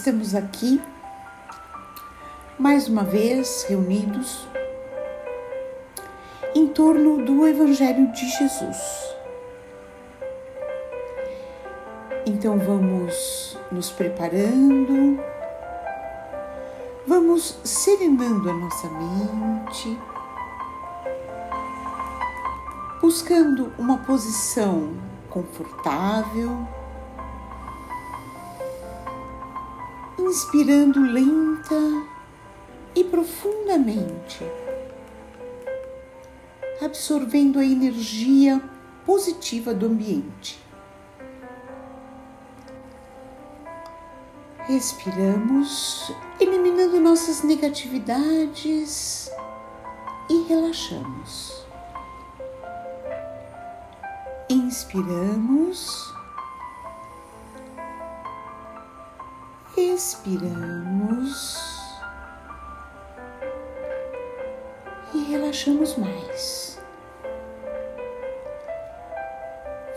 Estamos 0.00 0.34
aqui 0.34 0.80
mais 2.58 2.88
uma 2.88 3.04
vez 3.04 3.66
reunidos 3.68 4.48
em 6.54 6.68
torno 6.68 7.22
do 7.22 7.46
Evangelho 7.46 8.10
de 8.10 8.26
Jesus. 8.26 8.78
Então 12.24 12.58
vamos 12.58 13.58
nos 13.70 13.90
preparando, 13.90 15.22
vamos 17.06 17.58
serenando 17.62 18.48
a 18.48 18.54
nossa 18.54 18.88
mente, 18.88 20.00
buscando 23.02 23.70
uma 23.78 23.98
posição 23.98 24.94
confortável 25.28 26.66
inspirando 30.30 31.00
lenta 31.00 31.74
e 32.94 33.02
profundamente, 33.02 34.44
absorvendo 36.80 37.58
a 37.58 37.64
energia 37.64 38.62
positiva 39.04 39.74
do 39.74 39.86
ambiente. 39.86 40.56
Respiramos, 44.68 46.12
eliminando 46.38 47.00
nossas 47.00 47.42
negatividades 47.42 49.28
e 50.30 50.44
relaxamos. 50.48 51.66
Inspiramos 54.48 56.14
expiramos 59.80 61.58
e 65.14 65.24
relaxamos 65.24 65.96
mais. 65.96 66.78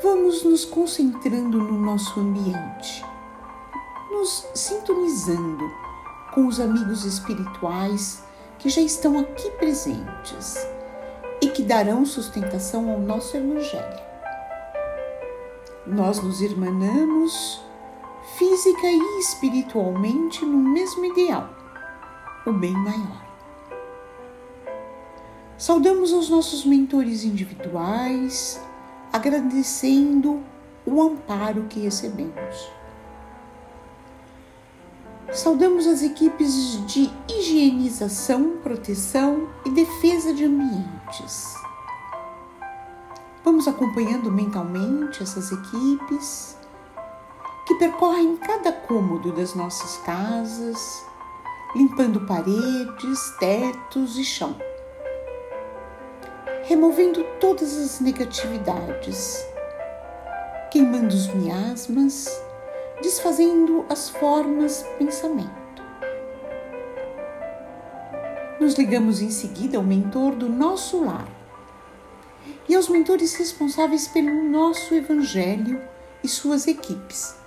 Vamos 0.01 0.43
nos 0.43 0.65
concentrando 0.65 1.59
no 1.59 1.79
nosso 1.79 2.19
ambiente, 2.19 3.05
nos 4.11 4.47
sintonizando 4.53 5.63
com 6.33 6.47
os 6.47 6.59
amigos 6.59 7.05
espirituais 7.05 8.23
que 8.59 8.69
já 8.69 8.81
estão 8.81 9.19
aqui 9.19 9.49
presentes 9.51 10.67
e 11.41 11.47
que 11.47 11.63
darão 11.63 12.05
sustentação 12.05 12.89
ao 12.89 12.99
nosso 12.99 13.37
Evangelho. 13.37 14.03
Nós 15.85 16.21
nos 16.21 16.41
irmanamos 16.41 17.62
física 18.37 18.87
e 18.87 19.19
espiritualmente 19.19 20.45
no 20.45 20.57
mesmo 20.57 21.05
ideal, 21.05 21.49
o 22.45 22.53
bem 22.53 22.73
maior. 22.73 23.23
Saudamos 25.57 26.11
os 26.11 26.29
nossos 26.29 26.65
mentores 26.65 27.23
individuais, 27.23 28.59
agradecendo 29.11 30.41
o 30.85 31.01
amparo 31.01 31.65
que 31.69 31.79
recebemos. 31.79 32.71
Saudamos 35.31 35.87
as 35.87 36.03
equipes 36.03 36.85
de 36.85 37.09
higienização, 37.27 38.57
proteção 38.61 39.49
e 39.65 39.69
defesa 39.69 40.33
de 40.33 40.45
ambientes. 40.45 41.55
Vamos 43.43 43.67
acompanhando 43.67 44.31
mentalmente 44.31 45.23
essas 45.23 45.51
equipes 45.51 46.57
que 47.65 47.75
percorrem 47.75 48.35
cada 48.35 48.71
cômodo 48.71 49.31
das 49.31 49.53
nossas 49.53 49.97
casas, 49.99 51.05
limpando 51.75 52.21
paredes, 52.21 53.37
tetos 53.39 54.17
e 54.17 54.23
chão, 54.23 54.55
removendo 56.63 57.23
todas 57.39 57.77
as 57.77 57.99
negatividades, 57.99 59.45
queimando 60.69 61.15
os 61.15 61.27
miasmas, 61.33 62.27
desfazendo 63.01 63.85
as 63.89 64.09
formas 64.09 64.85
pensamento. 64.97 65.63
Nos 68.59 68.75
ligamos 68.75 69.21
em 69.21 69.29
seguida 69.29 69.77
ao 69.77 69.83
mentor 69.83 70.35
do 70.35 70.49
nosso 70.49 71.03
lar 71.03 71.27
e 72.67 72.75
aos 72.75 72.87
mentores 72.87 73.35
responsáveis 73.35 74.07
pelo 74.07 74.43
nosso 74.49 74.93
evangelho 74.93 75.81
e 76.23 76.27
suas 76.27 76.67
equipes 76.67 77.42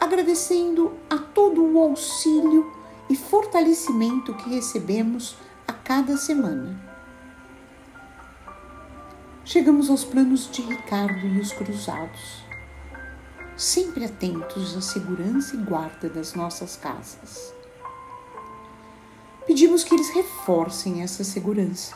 agradecendo 0.00 0.94
a 1.10 1.18
todo 1.18 1.62
o 1.62 1.78
auxílio 1.78 2.74
e 3.10 3.14
fortalecimento 3.14 4.34
que 4.34 4.48
recebemos 4.48 5.36
a 5.68 5.74
cada 5.74 6.16
semana. 6.16 6.80
Chegamos 9.44 9.90
aos 9.90 10.04
planos 10.04 10.50
de 10.50 10.62
Ricardo 10.62 11.26
e 11.26 11.40
os 11.40 11.52
cruzados, 11.52 12.42
sempre 13.56 14.04
atentos 14.04 14.74
à 14.76 14.80
segurança 14.80 15.54
e 15.54 15.58
guarda 15.58 16.08
das 16.08 16.34
nossas 16.34 16.76
casas. 16.76 17.52
Pedimos 19.46 19.84
que 19.84 19.94
eles 19.94 20.08
reforcem 20.10 21.02
essa 21.02 21.24
segurança. 21.24 21.94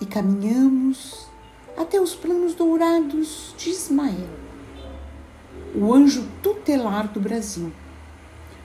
E 0.00 0.06
caminhamos 0.06 1.26
até 1.76 1.98
os 1.98 2.14
planos 2.14 2.54
dourados 2.54 3.54
de 3.56 3.70
Ismael 3.70 4.43
o 5.74 5.92
anjo 5.92 6.24
tutelar 6.40 7.08
do 7.08 7.18
Brasil, 7.18 7.72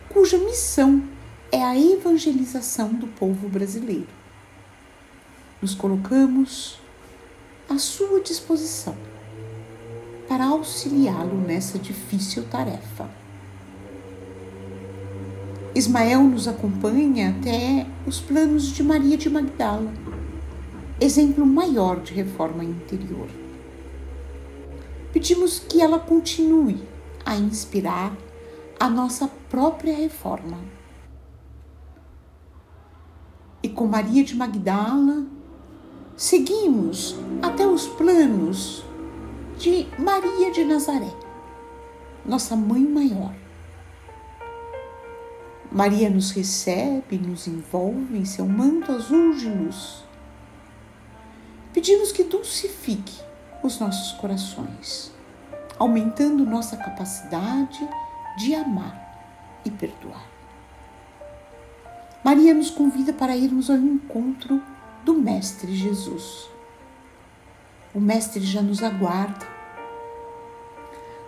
cuja 0.10 0.38
missão 0.38 1.04
é 1.52 1.64
a 1.64 1.78
evangelização 1.78 2.94
do 2.94 3.08
povo 3.08 3.50
brasileiro. 3.50 4.08
Nos 5.60 5.74
colocamos 5.74 6.80
à 7.68 7.80
sua 7.80 8.22
disposição 8.22 8.96
para 10.28 10.46
auxiliá-lo 10.46 11.36
nessa 11.36 11.80
difícil 11.80 12.44
tarefa. 12.44 13.10
Ismael 15.74 16.24
nos 16.24 16.48
acompanha 16.48 17.30
até 17.30 17.88
os 18.06 18.20
planos 18.20 18.68
de 18.68 18.84
Maria 18.84 19.18
de 19.18 19.30
Magdala, 19.30 19.92
exemplo 21.02 21.46
maior 21.46 22.00
de 22.02 22.14
reforma 22.14 22.64
interior. 22.64 23.28
Pedimos 25.12 25.58
que 25.58 25.82
ela 25.82 25.98
continue 25.98 26.78
a 27.26 27.36
inspirar 27.36 28.16
a 28.80 28.90
nossa 28.90 29.28
própria 29.50 29.96
reforma. 29.96 30.58
E 33.62 33.68
com 33.68 33.88
Maria 33.88 34.24
de 34.24 34.36
Magdala, 34.36 35.26
seguimos 36.16 37.16
até 37.42 37.68
os 37.68 37.88
planos 37.88 38.86
de 39.58 39.88
Maria 40.00 40.52
de 40.52 40.64
Nazaré, 40.64 41.14
nossa 42.26 42.56
mãe 42.56 42.82
maior. 42.82 43.36
Maria 45.72 46.10
nos 46.10 46.32
recebe, 46.32 47.18
nos 47.18 47.48
envolve 47.48 48.18
em 48.18 48.26
seu 48.26 48.48
manto 48.48 48.92
azul 48.92 49.36
de 49.36 49.50
luz. 49.50 50.04
Pedimos 51.74 52.12
que 52.12 52.24
dulcifique 52.24 53.22
os 53.62 53.80
nossos 53.80 54.14
corações 54.14 55.19
aumentando 55.80 56.46
nossa 56.46 56.76
capacidade 56.76 57.88
de 58.38 58.54
amar 58.54 59.62
e 59.64 59.72
perdoar. 59.72 60.28
Maria 62.22 62.54
nos 62.54 62.70
convida 62.70 63.14
para 63.14 63.36
irmos 63.36 63.70
ao 63.70 63.78
encontro 63.78 64.62
do 65.06 65.14
Mestre 65.14 65.74
Jesus. 65.74 66.50
O 67.96 68.00
Mestre 68.00 68.42
já 68.42 68.62
nos 68.62 68.84
aguarda. 68.84 69.48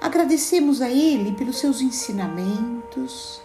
Agradecemos 0.01 0.81
a 0.81 0.89
Ele 0.89 1.31
pelos 1.31 1.57
seus 1.57 1.79
ensinamentos 1.79 3.41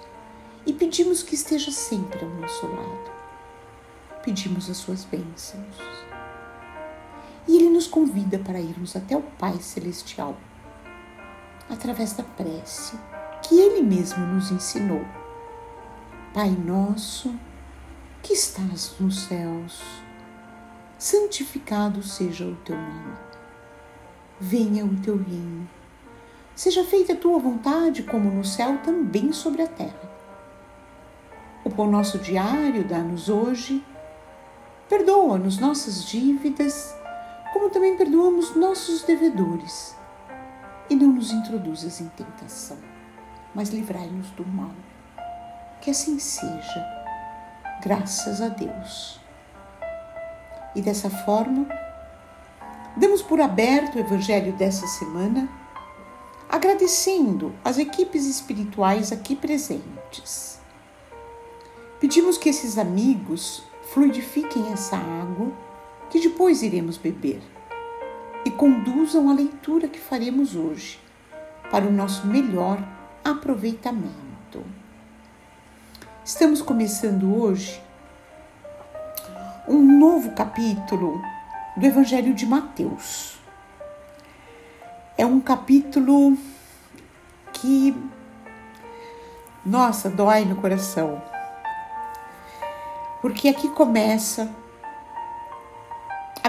e 0.67 0.73
pedimos 0.73 1.23
que 1.23 1.37
esteja 1.37 1.71
sempre 1.71 2.25
ao 2.25 2.31
nosso 2.31 2.67
lado. 2.67 3.11
Pedimos 4.25 4.69
as 4.69 4.77
suas 4.77 5.05
bênçãos. 5.05 5.77
E 7.47 7.57
Ele 7.57 7.71
nos 7.71 7.87
convida 7.87 8.41
para 8.41 8.61
irmos 8.61 8.97
até 8.97 9.17
o 9.17 9.23
Pai 9.23 9.57
Celestial 9.61 10.37
através 11.69 12.13
da 12.13 12.23
prece 12.23 12.97
que 13.43 13.59
Ele 13.59 13.83
mesmo 13.83 14.25
nos 14.27 14.51
ensinou. 14.51 15.05
Pai 16.35 16.51
nosso, 16.51 17.35
que 18.23 18.33
estás 18.33 18.95
nos 18.99 19.21
céus, 19.21 19.81
santificado 20.99 22.03
seja 22.03 22.45
o 22.45 22.57
teu 22.57 22.77
nome. 22.77 23.17
Venha 24.39 24.85
o 24.85 24.97
teu 24.97 25.17
reino. 25.17 25.69
Seja 26.55 26.85
feita 26.85 27.13
a 27.13 27.17
tua 27.17 27.39
vontade, 27.39 28.03
como 28.03 28.31
no 28.31 28.45
céu, 28.45 28.79
também 28.79 29.33
sobre 29.33 29.63
a 29.63 29.69
terra. 29.69 30.11
O 31.65 31.71
pão 31.71 31.91
nosso 31.91 32.19
diário 32.19 32.87
dá-nos 32.87 33.29
hoje. 33.29 33.85
Perdoa-nos 34.89 35.59
nossas 35.59 36.05
dívidas, 36.05 36.95
como 37.53 37.71
também 37.71 37.97
perdoamos 37.97 38.55
nossos 38.55 39.03
devedores 39.03 39.97
e 40.89 40.95
não 40.95 41.09
nos 41.09 41.33
introduzas 41.33 42.01
em 42.01 42.09
tentação, 42.09 42.79
mas 43.55 43.71
livrai-nos 43.71 44.31
do 44.31 44.47
mal. 44.47 44.75
Que 45.81 45.91
assim 45.91 46.19
seja, 46.19 46.85
graças 47.83 48.41
a 48.41 48.49
Deus. 48.49 49.21
E 50.75 50.83
dessa 50.83 51.11
forma, 51.11 51.67
damos 52.97 53.23
por 53.23 53.41
aberto 53.41 53.97
o 53.97 54.01
Evangelho 54.01 54.53
dessa 54.53 54.87
semana, 54.87 55.49
agradecendo 56.49 57.55
as 57.65 57.79
equipes 57.79 58.27
espirituais 58.27 59.13
aqui 59.13 59.35
presentes. 59.35 60.61
Pedimos 61.99 62.39
que 62.39 62.49
esses 62.49 62.79
amigos 62.79 63.63
fluidifiquem 63.93 64.73
essa 64.73 64.97
água 64.97 65.51
que 66.11 66.21
depois 66.21 66.63
iremos 66.63 66.97
beber 66.97 67.43
e 68.47 68.51
conduzam 68.53 69.29
a 69.29 69.35
leitura 69.35 69.89
que 69.89 69.99
faremos 69.99 70.55
hoje 70.55 71.01
para 71.69 71.85
o 71.85 71.91
nosso 71.91 72.29
melhor 72.29 72.79
aproveitamento. 73.25 74.63
Estamos 76.25 76.63
começando 76.63 77.43
hoje 77.43 77.83
um 79.67 79.99
novo 79.99 80.31
capítulo 80.31 81.21
do 81.77 81.85
Evangelho 81.85 82.33
de 82.35 82.47
Mateus. 82.47 83.37
É 85.19 85.27
um 85.27 85.41
capítulo 85.41 86.39
que, 87.53 88.01
nossa, 89.65 90.09
dói 90.09 90.45
no 90.45 90.55
coração. 90.55 91.21
Porque 93.21 93.49
aqui 93.49 93.69
começa 93.71 94.49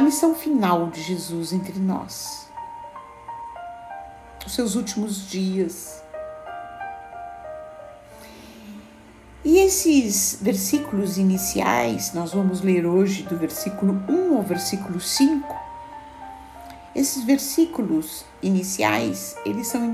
missão 0.07 0.33
final 0.33 0.89
de 0.89 1.01
Jesus 1.03 1.51
entre 1.51 1.77
nós. 1.79 2.47
Os 4.45 4.55
seus 4.55 4.75
últimos 4.75 5.29
dias. 5.29 6.01
E 9.43 9.57
esses 9.57 10.39
versículos 10.41 11.17
iniciais, 11.17 12.13
nós 12.13 12.31
vamos 12.33 12.61
ler 12.61 12.85
hoje 12.85 13.23
do 13.23 13.37
versículo 13.37 14.01
1 14.07 14.37
ao 14.37 14.43
versículo 14.43 15.01
5. 15.01 15.53
Esses 16.95 17.25
versículos 17.25 18.23
iniciais, 18.41 19.35
eles 19.45 19.67
são, 19.67 19.93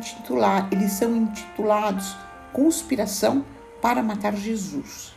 eles 0.71 0.91
são 0.91 1.15
intitulados 1.15 2.15
Conspiração 2.53 3.43
para 3.81 4.03
matar 4.03 4.35
Jesus. 4.35 5.15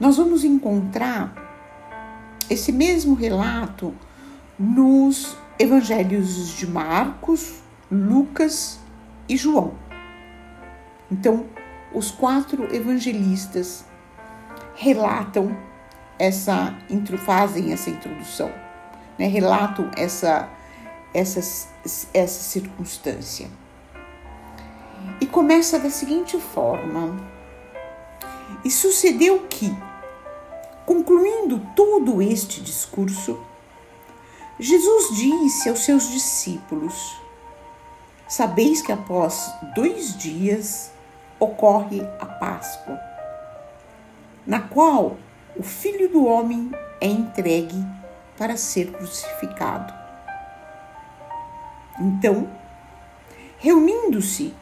Nós 0.00 0.16
vamos 0.16 0.44
encontrar 0.44 1.47
esse 2.50 2.72
mesmo 2.72 3.14
relato 3.14 3.94
nos 4.58 5.36
evangelhos 5.58 6.48
de 6.56 6.66
Marcos, 6.66 7.60
Lucas 7.90 8.78
e 9.28 9.36
João. 9.36 9.74
Então, 11.10 11.46
os 11.92 12.10
quatro 12.10 12.74
evangelistas 12.74 13.84
relatam 14.74 15.56
essa, 16.18 16.74
fazem 17.24 17.72
essa 17.72 17.90
introdução, 17.90 18.52
né? 19.18 19.26
relatam 19.26 19.90
essa, 19.96 20.48
essa, 21.14 21.40
essa 22.12 22.40
circunstância. 22.42 23.48
E 25.20 25.26
começa 25.26 25.78
da 25.78 25.90
seguinte 25.90 26.38
forma: 26.38 27.16
E 28.64 28.70
sucedeu 28.70 29.46
que, 29.48 29.74
concluindo 30.88 31.60
todo 31.76 32.22
este 32.22 32.62
discurso, 32.62 33.38
Jesus 34.58 35.14
disse 35.14 35.68
aos 35.68 35.80
seus 35.80 36.08
discípulos: 36.08 37.20
Sabeis 38.26 38.80
que 38.80 38.90
após 38.90 39.52
dois 39.74 40.16
dias 40.16 40.90
ocorre 41.38 42.00
a 42.18 42.24
Páscoa, 42.24 42.98
na 44.46 44.60
qual 44.60 45.18
o 45.54 45.62
Filho 45.62 46.08
do 46.08 46.24
Homem 46.24 46.72
é 47.02 47.06
entregue 47.06 47.84
para 48.38 48.56
ser 48.56 48.90
crucificado. 48.90 49.92
Então, 52.00 52.50
reunindo-se 53.58 54.54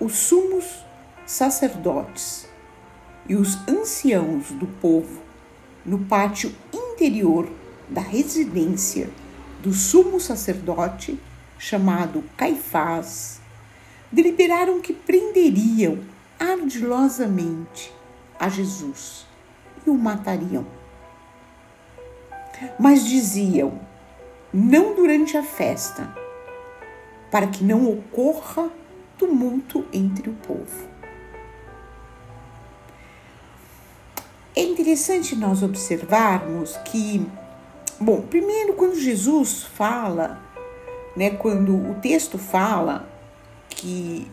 os 0.00 0.16
sumos 0.16 0.82
sacerdotes 1.26 2.48
e 3.28 3.36
os 3.36 3.56
anciãos 3.68 4.50
do 4.50 4.66
povo 4.66 5.23
no 5.84 5.98
pátio 6.00 6.54
interior 6.72 7.48
da 7.88 8.00
residência 8.00 9.10
do 9.62 9.72
sumo 9.72 10.20
sacerdote, 10.20 11.18
chamado 11.58 12.24
Caifás, 12.36 13.40
deliberaram 14.10 14.80
que 14.80 14.92
prenderiam 14.92 15.98
ardilosamente 16.38 17.92
a 18.38 18.48
Jesus 18.48 19.26
e 19.86 19.90
o 19.90 19.94
matariam. 19.94 20.66
Mas 22.78 23.04
diziam: 23.04 23.80
não 24.52 24.94
durante 24.94 25.36
a 25.36 25.42
festa, 25.42 26.14
para 27.30 27.46
que 27.48 27.64
não 27.64 27.90
ocorra 27.90 28.70
tumulto 29.18 29.84
entre 29.92 30.30
o 30.30 30.34
povo. 30.34 30.93
É 34.56 34.62
interessante 34.62 35.34
nós 35.34 35.62
observarmos 35.62 36.76
que, 36.84 37.26
bom, 37.98 38.20
primeiro 38.22 38.74
quando 38.74 38.94
Jesus 38.94 39.64
fala, 39.64 40.40
né, 41.16 41.30
quando 41.30 41.74
o 41.74 41.94
texto 41.96 42.38
fala 42.38 43.08
que 43.68 44.28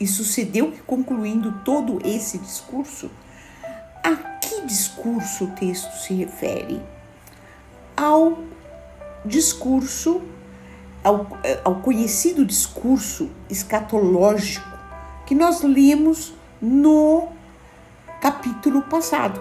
e 0.00 0.06
sucedeu 0.06 0.70
que, 0.70 0.80
concluindo 0.82 1.60
todo 1.64 2.00
esse 2.04 2.38
discurso, 2.38 3.10
a 4.02 4.14
que 4.14 4.60
discurso 4.62 5.44
o 5.44 5.50
texto 5.52 5.92
se 6.02 6.14
refere? 6.14 6.80
Ao 7.96 8.38
discurso, 9.24 10.22
ao, 11.02 11.26
ao 11.64 11.76
conhecido 11.76 12.44
discurso 12.44 13.28
escatológico 13.50 14.68
que 15.26 15.34
nós 15.34 15.62
lemos 15.62 16.32
no 16.60 17.28
capítulo 18.20 18.82
passado. 18.82 19.40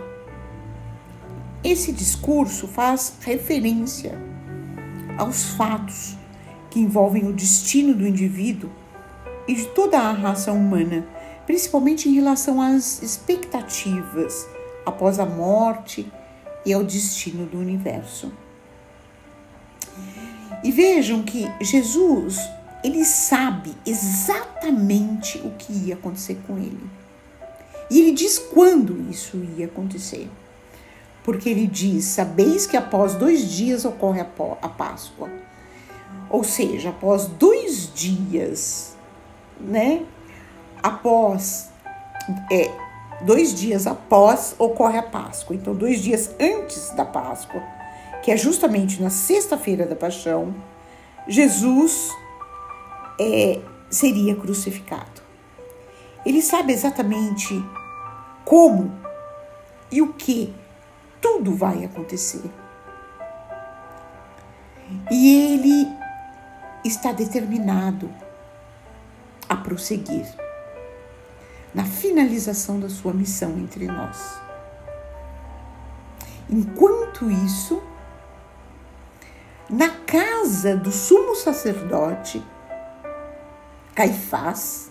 Esse 1.64 1.92
discurso 1.92 2.68
faz 2.68 3.14
referência 3.22 4.18
aos 5.18 5.46
fatos 5.52 6.16
que 6.70 6.80
envolvem 6.80 7.28
o 7.28 7.34
destino 7.34 7.94
do 7.96 8.06
indivíduo 8.06 8.70
e 9.48 9.56
de 9.56 9.66
toda 9.70 9.98
a 10.00 10.12
raça 10.12 10.52
humana, 10.52 11.06
principalmente 11.46 12.08
em 12.08 12.14
relação 12.14 12.62
às 12.62 13.02
expectativas 13.02 14.48
após 14.86 15.20
a 15.20 15.26
morte 15.26 16.12
e 16.66 16.72
ao 16.72 16.84
destino 16.84 17.46
do 17.46 17.58
universo. 17.58 18.32
E 20.64 20.72
vejam 20.72 21.24
que 21.24 21.50
Jesus, 21.62 22.40
ele 22.84 23.04
sabe 23.04 23.74
exatamente 23.86 25.40
o 25.40 25.52
que 25.52 25.74
ia 25.74 25.96
acontecer 25.96 26.38
com 26.46 26.58
ele. 26.58 26.90
E 27.90 28.02
ele 28.02 28.12
diz 28.12 28.38
quando 28.38 29.10
isso 29.10 29.38
ia 29.58 29.66
acontecer. 29.66 30.30
Porque 31.24 31.50
ele 31.50 31.68
diz: 31.68 32.06
Sabeis 32.06 32.66
que 32.66 32.78
após 32.78 33.16
dois 33.16 33.50
dias 33.50 33.86
ocorre 33.86 34.22
a 34.22 34.70
Páscoa. 34.70 35.30
Ou 36.30 36.44
seja, 36.44 36.90
após 36.90 37.26
dois 37.26 37.92
dias 37.94 38.98
né? 39.60 40.06
Após, 40.82 41.70
é, 42.52 42.72
dois 43.22 43.54
dias 43.54 43.88
após 43.88 44.56
ocorre 44.58 44.98
a 44.98 45.04
Páscoa. 45.04 45.56
Então, 45.56 45.74
dois 45.74 46.02
dias 46.02 46.32
antes 46.40 46.92
da 46.92 47.06
Páscoa, 47.06 47.62
que 48.22 48.32
é 48.32 48.38
justamente 48.38 49.02
na 49.02 49.10
sexta-feira 49.10 49.86
da 49.86 49.96
Paixão, 49.96 50.54
Jesus 51.28 52.12
é, 53.20 53.60
seria 53.90 54.36
crucificado. 54.36 55.22
Ele 56.26 56.42
sabe 56.42 56.74
exatamente 56.74 57.64
como 58.48 58.90
e 59.92 60.02
o 60.02 60.14
que 60.14 60.56
tudo 61.20 61.54
vai 61.54 61.84
acontecer. 61.84 62.50
E 65.12 65.54
ele 65.54 65.86
está 66.86 67.12
determinado 67.12 68.10
a 69.50 69.56
prosseguir 69.58 70.26
na 71.76 71.84
finalização 71.84 72.80
da 72.80 72.90
sua 72.90 73.14
missão 73.14 73.52
entre 73.58 73.86
nós. 73.86 74.40
Enquanto 76.50 77.30
isso, 77.30 77.84
na 79.70 79.90
casa 79.90 80.78
do 80.78 80.92
sumo 80.92 81.36
sacerdote 81.36 82.42
Caifás, 83.94 84.90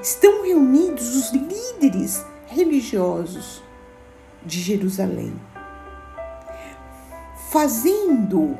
estão 0.00 0.44
reunidos 0.44 1.16
os 1.16 1.32
líderes 1.32 2.24
religiosos 2.54 3.62
de 4.44 4.60
Jerusalém, 4.60 5.34
fazendo 7.50 8.56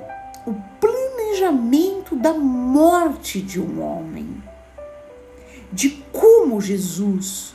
o 0.47 0.55
planejamento 0.81 2.17
da 2.17 2.35
morte 2.35 3.41
de 3.41 3.61
um 3.61 3.81
homem 3.81 4.43
de 5.73 5.91
como 6.13 6.61
Jesus 6.61 7.55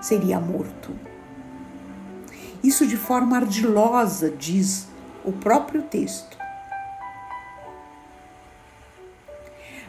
seria 0.00 0.38
morto. 0.38 0.94
Isso 2.62 2.86
de 2.86 2.96
forma 2.96 3.36
ardilosa, 3.36 4.30
diz 4.30 4.88
o 5.24 5.32
próprio 5.32 5.82
texto. 5.82 6.36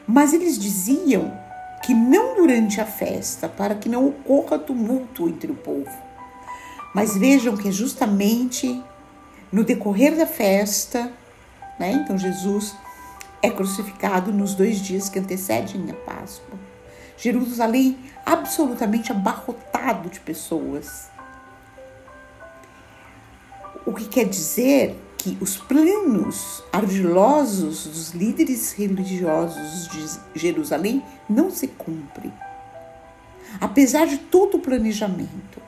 Mas 0.08 0.34
eles 0.34 0.60
diziam 0.60 1.44
que 1.86 1.94
não 1.94 2.36
durante 2.36 2.82
a 2.82 2.86
festa, 2.86 3.48
para 3.48 3.75
que 3.75 3.88
não 3.88 4.08
ocorra 4.08 4.58
tumulto 4.58 5.30
entre 5.30 5.51
o 5.51 5.56
povo. 5.56 5.96
Mas 6.96 7.15
vejam 7.15 7.56
que 7.56 7.68
é 7.68 7.72
justamente 7.72 8.84
no 9.51 9.63
decorrer 9.63 10.18
da 10.18 10.25
festa, 10.25 11.13
né? 11.80 11.92
Então 11.92 12.18
Jesus 12.18 12.75
é 13.39 13.51
crucificado 13.51 14.34
nos 14.34 14.56
dois 14.56 14.80
dias 14.80 15.10
que 15.10 15.20
antecedem 15.20 15.92
a 15.92 15.94
Páscoa. 15.94 16.58
Jerusalém 17.18 18.00
absolutamente 18.25 19.12
abarrotado 19.12 20.10
de 20.10 20.20
pessoas. 20.20 21.08
O 23.86 23.94
que 23.94 24.06
quer 24.06 24.25
dizer 24.25 25.00
que 25.25 25.36
os 25.41 25.58
planos 25.58 26.63
ardilosos 26.72 27.88
dos 27.88 28.12
líderes 28.12 28.74
religiosos 28.74 29.88
de 29.88 30.39
Jerusalém 30.39 31.03
não 31.27 31.50
se 31.50 31.67
cumprem. 31.67 32.32
Apesar 33.60 34.05
de 34.05 34.20
todo 34.20 34.58
o 34.58 34.60
planejamento, 34.60 35.60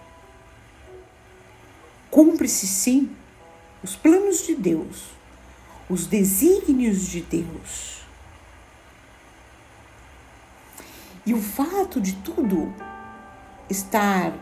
cumpre-se 2.12 2.68
sim 2.68 3.10
os 3.84 3.96
planos 3.96 4.46
de 4.46 4.54
Deus, 4.54 5.06
os 5.90 6.06
desígnios 6.06 7.08
de 7.08 7.22
Deus. 7.22 8.02
E 11.26 11.34
o 11.34 11.42
fato 11.42 12.00
de 12.00 12.14
tudo 12.18 12.72
estar 13.68 14.34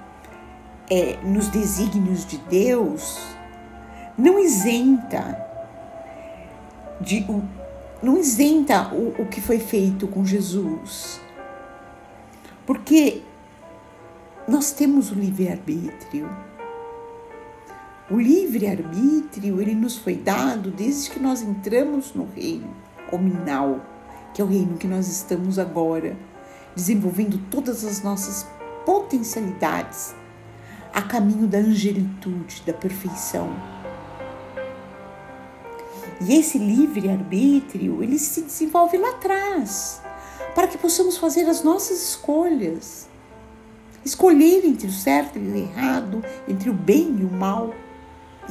é, 0.91 1.15
nos 1.24 1.48
desígnios 1.48 2.25
de 2.25 2.38
Deus 2.38 3.34
não 4.17 4.39
isenta 4.39 5.43
de 7.01 7.25
não 8.01 8.17
isenta 8.17 8.93
o, 8.93 9.22
o 9.22 9.25
que 9.25 9.41
foi 9.41 9.60
feito 9.60 10.07
com 10.07 10.24
Jesus. 10.24 11.19
Porque 12.65 13.22
nós 14.48 14.72
temos 14.72 15.12
o 15.12 15.15
livre-arbítrio. 15.15 16.29
O 18.10 18.19
livre-arbítrio, 18.19 19.60
ele 19.60 19.74
nos 19.74 19.98
foi 19.98 20.15
dado 20.15 20.69
desde 20.69 21.10
que 21.10 21.19
nós 21.19 21.41
entramos 21.41 22.13
no 22.13 22.27
reino 22.36 22.69
hominal, 23.12 23.84
que 24.34 24.41
é 24.41 24.45
o 24.45 24.48
reino 24.48 24.77
que 24.77 24.88
nós 24.88 25.07
estamos 25.07 25.57
agora, 25.57 26.15
desenvolvendo 26.75 27.39
todas 27.50 27.84
as 27.84 28.03
nossas 28.03 28.45
potencialidades 28.86 30.13
a 30.93 31.01
caminho 31.01 31.48
da 31.48 31.57
angelitude, 31.57 32.62
da 32.65 32.74
perfeição. 32.74 33.75
E 36.22 36.34
esse 36.36 36.57
livre-arbítrio, 36.57 38.01
ele 38.01 38.17
se 38.17 38.41
desenvolve 38.41 38.98
lá 38.98 39.10
atrás, 39.10 40.01
para 40.53 40.67
que 40.67 40.77
possamos 40.77 41.17
fazer 41.17 41.50
as 41.50 41.63
nossas 41.63 42.01
escolhas. 42.01 43.07
Escolher 44.03 44.63
entre 44.65 44.88
o 44.88 44.91
certo 44.91 45.38
e 45.38 45.48
o 45.48 45.55
errado, 45.55 46.24
entre 46.48 46.69
o 46.69 46.74
bem 46.74 47.17
e 47.19 47.25
o 47.25 47.31
mal 47.31 47.74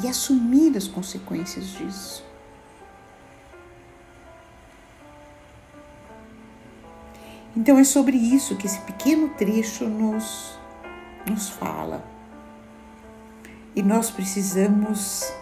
e 0.02 0.08
assumir 0.08 0.76
as 0.76 0.88
consequências 0.88 1.66
disso. 1.66 2.24
Então 7.56 7.78
é 7.78 7.84
sobre 7.84 8.16
isso 8.16 8.56
que 8.56 8.66
esse 8.66 8.80
pequeno 8.80 9.28
trecho 9.28 9.84
nos, 9.84 10.58
nos 11.24 11.48
fala. 11.48 12.04
E 13.76 13.82
nós 13.82 14.10
precisamos 14.10 15.32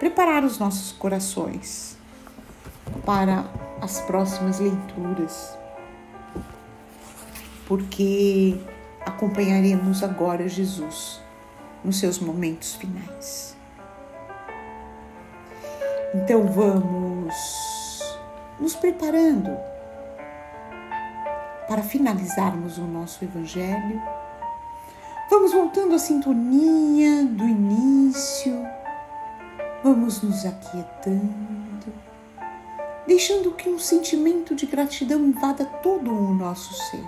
preparar 0.00 0.42
os 0.44 0.58
nossos 0.58 0.92
corações 0.92 1.94
para 3.04 3.44
as 3.82 4.00
próximas 4.00 4.58
leituras, 4.58 5.56
porque 7.68 8.58
acompanharemos 9.04 10.02
agora 10.02 10.48
Jesus 10.48 11.20
nos 11.84 11.98
seus 11.98 12.18
momentos 12.18 12.74
finais. 12.76 13.54
Então 16.14 16.46
vamos 16.48 17.34
nos 18.58 18.74
preparando 18.74 19.54
para 21.68 21.82
finalizarmos 21.82 22.78
o 22.78 22.84
nosso 22.84 23.22
Evangelho. 23.22 24.00
Vamos 25.28 25.52
voltando 25.52 25.94
à 25.94 25.98
sintonia 25.98 27.26
do 27.26 27.44
início, 27.44 27.79
vamos 29.90 30.22
nos 30.22 30.46
aquietando, 30.46 31.92
deixando 33.08 33.50
que 33.50 33.68
um 33.68 33.76
sentimento 33.76 34.54
de 34.54 34.64
gratidão 34.64 35.18
invada 35.18 35.64
todo 35.64 36.14
o 36.14 36.32
nosso 36.32 36.72
ser. 36.74 37.04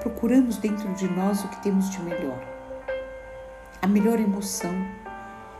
Procuramos 0.00 0.56
dentro 0.56 0.92
de 0.94 1.08
nós 1.08 1.44
o 1.44 1.48
que 1.48 1.62
temos 1.62 1.88
de 1.88 2.02
melhor 2.02 2.52
a 3.80 3.86
melhor 3.86 4.18
emoção, 4.20 4.72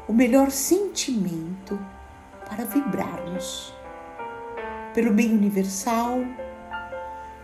o 0.08 0.12
melhor 0.12 0.50
sentimento 0.50 1.78
para 2.48 2.64
vibrarmos 2.64 3.74
pelo 4.94 5.12
bem 5.12 5.32
universal, 5.32 6.18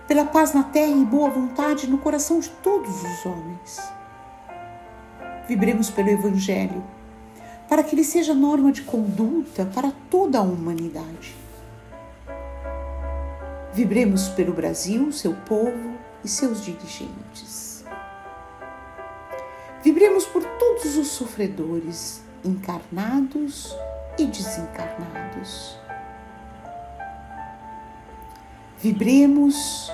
pela 0.07 0.25
paz 0.25 0.53
na 0.53 0.65
terra 0.65 0.97
e 0.97 1.05
boa 1.05 1.31
vontade 1.31 1.89
no 1.89 1.99
coração 1.99 2.39
de 2.39 2.49
todos 2.49 3.03
os 3.03 3.27
homens. 3.27 3.93
Vibremos 5.49 5.91
pelo 5.91 6.11
Evangelho, 6.11 6.85
para 7.69 7.83
que 7.83 7.95
ele 7.95 8.05
seja 8.05 8.35
norma 8.35 8.73
de 8.73 8.83
conduta 8.83 9.67
para 9.67 9.93
toda 10.11 10.39
a 10.39 10.43
humanidade. 10.43 11.37
Vibremos 13.75 14.29
pelo 14.31 14.53
Brasil, 14.53 15.13
seu 15.13 15.35
povo 15.35 15.99
e 16.25 16.29
seus 16.29 16.65
dirigentes. 16.65 17.85
Vibremos 19.85 20.25
por 20.25 20.43
todos 20.43 20.97
os 20.97 21.09
sofredores, 21.09 22.23
encarnados 22.45 23.77
e 24.19 24.27
desencarnados. 24.27 25.79
Vibremos 28.79 29.93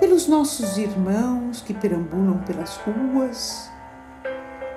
pelos 0.00 0.26
nossos 0.26 0.76
irmãos 0.78 1.60
que 1.60 1.74
perambulam 1.74 2.38
pelas 2.44 2.76
ruas, 2.78 3.70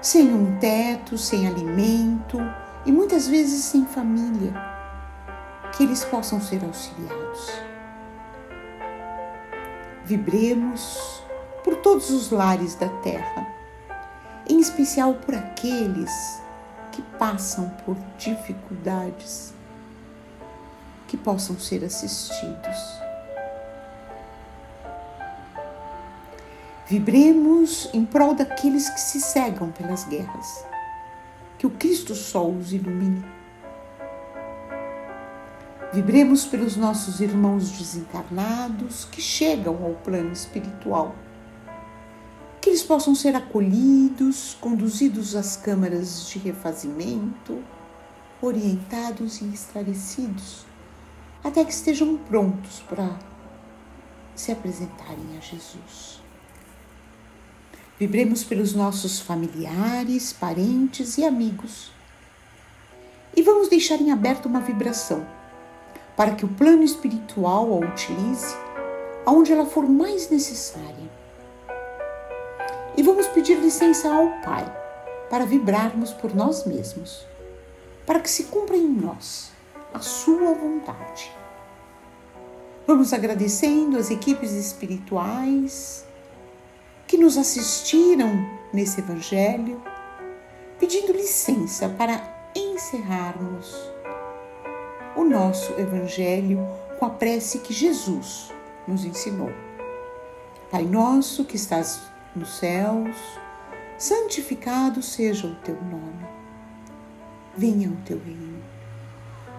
sem 0.02 0.34
um 0.34 0.58
teto, 0.60 1.18
sem 1.18 1.48
alimento 1.48 2.38
e 2.86 2.92
muitas 2.92 3.28
vezes 3.28 3.64
sem 3.66 3.86
família, 3.86 4.54
que 5.76 5.84
eles 5.84 6.04
possam 6.06 6.40
ser 6.40 6.64
auxiliados. 6.64 7.52
Vibremos 10.06 11.22
por 11.64 11.76
todos 11.78 12.10
os 12.10 12.32
lares 12.32 12.76
da 12.76 12.88
terra, 13.02 13.48
em 14.48 14.60
especial 14.60 15.16
por 15.16 15.36
aqueles 15.36 16.12
que 16.92 17.02
passam 17.20 17.70
por 17.86 17.98
dificuldades, 18.18 19.54
que 21.08 21.18
possam 21.18 21.60
ser 21.60 21.84
assistidos. 21.84 23.07
Vibremos 26.90 27.90
em 27.94 28.06
prol 28.06 28.34
daqueles 28.34 28.90
que 28.90 29.00
se 29.00 29.20
cegam 29.20 29.72
pelas 29.72 30.06
guerras, 30.06 30.66
que 31.58 31.68
o 31.68 31.72
Cristo 31.72 32.16
Sol 32.16 32.56
os 32.58 32.72
ilumine. 32.72 33.26
Vibremos 35.94 36.46
pelos 36.46 36.78
nossos 36.78 37.20
irmãos 37.20 37.72
desencarnados 37.72 39.06
que 39.06 39.22
chegam 39.22 39.84
ao 39.84 39.94
plano 39.96 40.32
espiritual 40.32 41.16
que 42.68 42.72
eles 42.72 42.84
possam 42.84 43.16
ser 43.16 43.34
acolhidos, 43.34 44.58
conduzidos 44.60 45.38
às 45.38 45.56
câmaras 45.56 46.28
de 46.28 46.38
refazimento, 46.38 47.64
orientados 48.42 49.40
e 49.40 49.46
esclarecidos, 49.46 50.66
até 51.42 51.64
que 51.64 51.72
estejam 51.72 52.18
prontos 52.18 52.82
para 52.82 53.18
se 54.36 54.52
apresentarem 54.52 55.38
a 55.38 55.40
Jesus. 55.40 56.27
Vibremos 58.00 58.44
pelos 58.44 58.74
nossos 58.74 59.20
familiares, 59.20 60.32
parentes 60.32 61.18
e 61.18 61.26
amigos. 61.26 61.92
E 63.36 63.42
vamos 63.42 63.68
deixar 63.68 64.00
em 64.00 64.12
aberto 64.12 64.46
uma 64.46 64.62
vibração 64.62 65.26
para 66.16 66.36
que 66.36 66.46
o 66.46 66.50
plano 66.50 66.84
espiritual 66.84 67.74
a 67.74 67.86
utilize 67.86 68.56
aonde 69.26 69.52
ela 69.52 69.66
for 69.66 69.88
mais 69.88 70.30
necessária 70.30 71.18
e 72.98 73.04
vamos 73.04 73.28
pedir 73.28 73.60
licença 73.60 74.12
ao 74.12 74.28
Pai 74.42 74.66
para 75.30 75.46
vibrarmos 75.46 76.12
por 76.14 76.34
nós 76.34 76.66
mesmos, 76.66 77.24
para 78.08 78.20
que 78.20 78.30
se 78.30 78.46
cumpra 78.46 78.76
em 78.76 78.88
nós 78.88 79.52
a 79.94 80.00
Sua 80.00 80.54
vontade. 80.56 81.32
Vamos 82.88 83.14
agradecendo 83.14 84.00
as 84.00 84.10
equipes 84.10 84.52
espirituais 84.52 86.07
que 87.08 87.18
nos 87.18 87.38
assistiram 87.38 88.46
nesse 88.74 89.00
Evangelho, 89.00 89.82
pedindo 90.78 91.14
licença 91.14 91.88
para 91.88 92.22
encerrarmos 92.54 93.74
o 95.16 95.24
nosso 95.24 95.72
Evangelho 95.80 96.60
com 97.00 97.06
a 97.06 97.10
prece 97.10 97.60
que 97.60 97.74
Jesus 97.74 98.52
nos 98.86 99.06
ensinou. 99.06 99.52
Pai 100.70 100.84
nosso 100.84 101.46
que 101.46 101.56
estás 101.56 102.02
nos 102.36 102.58
céus, 102.58 103.16
santificado 103.98 105.02
seja 105.02 105.48
o 105.48 105.56
teu 105.56 105.76
nome. 105.76 106.28
Venha 107.56 107.90
o 107.90 107.96
teu 108.06 108.20
reino. 108.20 108.62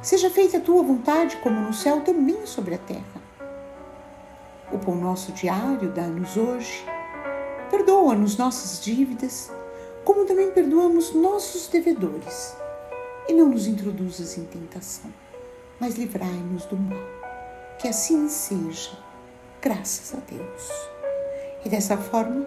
Seja 0.03 0.31
feita 0.31 0.59
a 0.59 0.61
tua 0.61 0.83
vontade, 0.83 1.37
como 1.39 1.61
no 1.61 1.73
céu, 1.73 2.03
também 2.03 2.47
sobre 2.47 2.75
a 2.75 2.79
terra. 2.79 3.03
O 4.71 4.79
pão 4.79 4.95
nosso 4.95 5.33
diário 5.33 5.91
dá-nos 5.91 6.37
hoje. 6.37 6.85
Perdoa-nos 7.71 8.37
nossas 8.37 8.83
dívidas, 8.83 9.51
como 10.05 10.25
também 10.25 10.51
perdoamos 10.51 11.15
nossos 11.15 11.69
devedores. 11.69 12.57
E 13.29 13.35
não 13.35 13.49
nos 13.49 13.67
introduzas 13.67 14.39
em 14.39 14.45
tentação, 14.45 15.13
mas 15.79 15.97
livrai-nos 15.97 16.65
do 16.65 16.77
mal. 16.77 16.99
Que 17.79 17.89
assim 17.89 18.29
seja, 18.29 18.99
graças 19.61 20.15
a 20.15 20.21
Deus. 20.31 20.71
E 21.65 21.69
dessa 21.69 21.97
forma, 21.97 22.47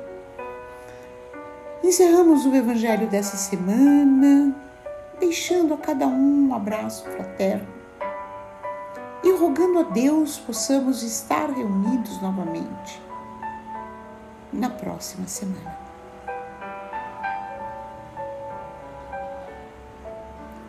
encerramos 1.84 2.46
o 2.46 2.56
Evangelho 2.56 3.08
dessa 3.08 3.38
semana, 3.38 4.56
deixando 5.20 5.74
a 5.74 5.78
cada 5.78 6.08
um 6.08 6.42
um 6.52 6.56
abraço 6.56 7.06
fraterno 7.06 7.68
e 9.24 9.32
rogando 9.32 9.80
a 9.80 9.84
Deus 9.84 10.38
possamos 10.38 11.02
estar 11.02 11.50
reunidos 11.50 12.22
novamente 12.22 13.02
na 14.52 14.70
próxima 14.70 15.28
semana. 15.28 15.78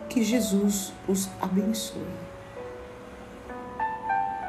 Que 0.09 0.23
Jesus 0.23 0.93
os 1.07 1.29
abençoe. 1.41 2.32